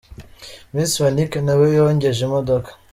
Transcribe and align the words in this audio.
Miss 0.73 0.91
Fanique 0.99 1.39
na 1.45 1.53
we 1.59 1.65
yogeje 1.77 2.21
imodoka. 2.27 2.69